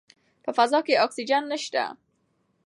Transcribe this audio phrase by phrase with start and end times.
[0.43, 1.83] په فضا کې اکسیجن نشته.